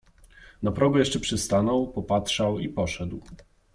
[0.63, 3.19] Na progu jeszcze przystanął, popatrzał i poszedł.